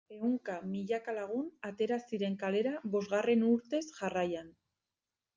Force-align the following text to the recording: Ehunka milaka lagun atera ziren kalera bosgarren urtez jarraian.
Ehunka 0.13 0.53
milaka 0.67 1.13
lagun 1.17 1.43
atera 1.69 1.99
ziren 2.01 2.37
kalera 2.43 2.71
bosgarren 2.95 3.43
urtez 3.49 3.83
jarraian. 3.99 4.49